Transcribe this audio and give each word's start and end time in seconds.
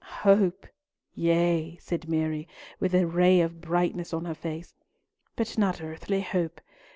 "Hope! 0.21 0.65
yea," 1.13 1.77
said 1.79 2.09
Mary, 2.09 2.47
with 2.79 2.95
a 2.95 3.05
ray 3.05 3.39
of 3.39 3.61
brightness 3.61 4.15
on 4.15 4.25
her 4.25 4.33
face, 4.33 4.73
"but 5.35 5.59
not 5.59 5.79
earthly 5.79 6.21
hope. 6.21 6.59